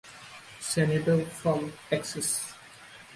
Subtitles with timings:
[0.59, 2.55] Senator from Texas.